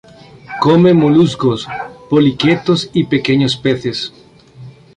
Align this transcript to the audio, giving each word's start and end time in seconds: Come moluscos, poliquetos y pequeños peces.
Come 0.63 0.95
moluscos, 0.95 1.67
poliquetos 2.09 2.89
y 2.91 3.03
pequeños 3.03 3.55
peces. 3.55 4.11